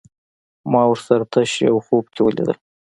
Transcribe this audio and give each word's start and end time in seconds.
ما 0.71 0.81
ورسره 0.91 1.23
تش 1.33 1.51
يو 1.67 1.77
خوب 1.85 2.03
کې 2.13 2.21
وليدل 2.23 2.51